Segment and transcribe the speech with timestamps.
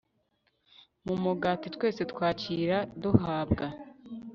[1.05, 3.65] mu mugati twese twakira duhabwa